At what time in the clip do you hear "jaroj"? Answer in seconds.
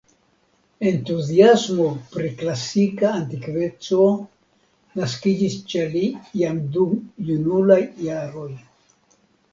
8.09-8.51